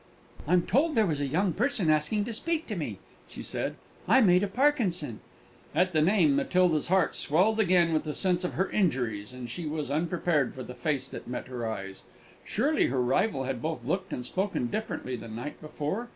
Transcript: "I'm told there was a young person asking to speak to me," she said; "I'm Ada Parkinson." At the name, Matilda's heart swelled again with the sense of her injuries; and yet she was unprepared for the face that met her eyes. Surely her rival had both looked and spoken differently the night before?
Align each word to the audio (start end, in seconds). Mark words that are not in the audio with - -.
"I'm 0.47 0.63
told 0.63 0.95
there 0.95 1.05
was 1.05 1.19
a 1.19 1.27
young 1.27 1.53
person 1.53 1.91
asking 1.91 2.25
to 2.25 2.33
speak 2.33 2.65
to 2.65 2.75
me," 2.75 2.97
she 3.29 3.43
said; 3.43 3.75
"I'm 4.07 4.31
Ada 4.31 4.47
Parkinson." 4.47 5.19
At 5.75 5.91
the 5.93 6.01
name, 6.01 6.35
Matilda's 6.35 6.87
heart 6.87 7.15
swelled 7.15 7.59
again 7.59 7.93
with 7.93 8.03
the 8.05 8.15
sense 8.15 8.43
of 8.43 8.53
her 8.55 8.67
injuries; 8.71 9.31
and 9.31 9.43
yet 9.43 9.51
she 9.51 9.67
was 9.67 9.91
unprepared 9.91 10.55
for 10.55 10.63
the 10.63 10.73
face 10.73 11.07
that 11.09 11.27
met 11.27 11.45
her 11.49 11.69
eyes. 11.69 12.01
Surely 12.43 12.87
her 12.87 12.99
rival 12.99 13.43
had 13.43 13.61
both 13.61 13.85
looked 13.85 14.11
and 14.11 14.25
spoken 14.25 14.71
differently 14.71 15.15
the 15.15 15.27
night 15.27 15.61
before? 15.61 16.09